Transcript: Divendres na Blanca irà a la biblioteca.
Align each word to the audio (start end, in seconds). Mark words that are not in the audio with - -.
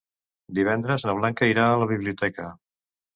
Divendres 0.59 1.05
na 1.07 1.13
Blanca 1.19 1.49
irà 1.49 1.65
a 1.73 1.75
la 1.83 1.89
biblioteca. 1.91 2.47